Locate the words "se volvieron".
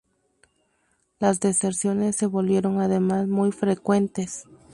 2.15-2.81